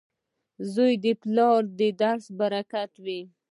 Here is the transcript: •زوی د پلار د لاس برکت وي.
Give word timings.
•زوی 0.73 0.93
د 1.03 1.05
پلار 1.21 1.61
د 1.77 1.79
لاس 1.99 2.23
برکت 2.39 2.91
وي. 3.05 3.21